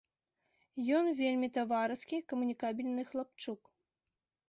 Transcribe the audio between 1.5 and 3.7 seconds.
таварыскі, камунікабельны хлапчук.